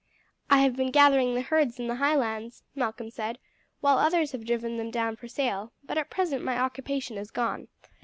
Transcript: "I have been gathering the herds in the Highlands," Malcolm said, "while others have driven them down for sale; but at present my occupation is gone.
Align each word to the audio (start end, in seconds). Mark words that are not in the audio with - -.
"I 0.49 0.61
have 0.61 0.75
been 0.75 0.89
gathering 0.89 1.35
the 1.35 1.41
herds 1.41 1.79
in 1.79 1.85
the 1.85 1.97
Highlands," 1.97 2.63
Malcolm 2.73 3.11
said, 3.11 3.37
"while 3.81 3.99
others 3.99 4.31
have 4.31 4.43
driven 4.47 4.77
them 4.77 4.89
down 4.89 5.15
for 5.15 5.27
sale; 5.27 5.73
but 5.83 5.95
at 5.95 6.09
present 6.09 6.43
my 6.43 6.57
occupation 6.57 7.19
is 7.19 7.29
gone. 7.29 7.67